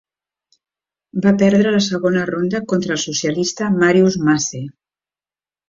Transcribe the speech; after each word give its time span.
Va 1.25 1.33
perdre 1.41 1.69
a 1.71 1.73
la 1.75 1.83
segona 1.89 2.25
ronda 2.31 2.63
contra 2.73 2.97
el 2.97 3.03
socialista 3.05 3.71
Marius 3.79 4.21
Masse. 4.27 4.67